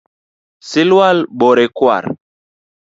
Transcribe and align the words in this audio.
Silwal 0.69 1.17
bore 1.39 1.65
kwar 1.77 2.05